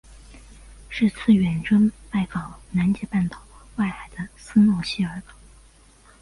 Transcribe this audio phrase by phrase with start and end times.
[0.89, 3.37] 是次远征拜访了南极半岛
[3.75, 5.35] 外海的斯诺希尔岛。